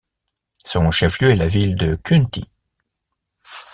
Son 0.65 0.89
chef-lieu 0.89 1.29
est 1.29 1.35
la 1.35 1.47
ville 1.47 1.75
de 1.75 1.93
Khunti. 1.93 2.49